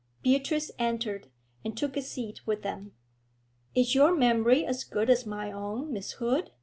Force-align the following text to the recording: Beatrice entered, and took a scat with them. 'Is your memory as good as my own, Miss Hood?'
Beatrice 0.23 0.71
entered, 0.79 1.27
and 1.63 1.77
took 1.77 1.95
a 1.95 2.01
scat 2.01 2.39
with 2.47 2.63
them. 2.63 2.93
'Is 3.75 3.93
your 3.93 4.17
memory 4.17 4.65
as 4.65 4.83
good 4.83 5.11
as 5.11 5.27
my 5.27 5.51
own, 5.51 5.93
Miss 5.93 6.13
Hood?' 6.13 6.49